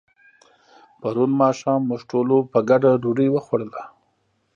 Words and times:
پرون 1.01 1.31
ماښام 1.41 1.81
موږ 1.89 2.01
ټولو 2.11 2.35
په 2.51 2.59
ګډه 2.69 2.91
ډوډۍ 3.01 3.27
وخوړله. 3.31 3.83